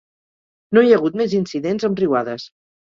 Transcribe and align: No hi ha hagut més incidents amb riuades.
No 0.77 0.83
hi 0.85 0.89
ha 0.89 0.97
hagut 1.01 1.21
més 1.23 1.39
incidents 1.43 1.91
amb 1.91 2.05
riuades. 2.05 2.53